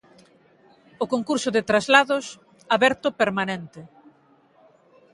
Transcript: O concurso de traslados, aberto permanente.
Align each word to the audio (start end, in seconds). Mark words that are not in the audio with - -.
O 1.03 1.05
concurso 1.13 1.49
de 1.55 1.61
traslados, 1.69 2.25
aberto 2.75 3.07
permanente. 3.21 3.81